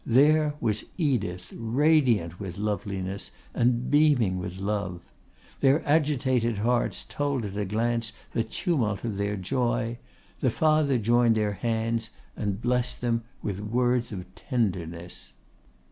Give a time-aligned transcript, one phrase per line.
[0.03, 5.01] There was Edith, radiant with loveliness and beaming with love.
[5.59, 9.99] Their agitated hearts told at a glance the tumult of their joy.
[10.39, 15.33] The father joined their hands, and blessed them with words of tenderness.